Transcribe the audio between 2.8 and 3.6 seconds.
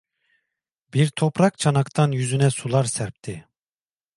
serpti.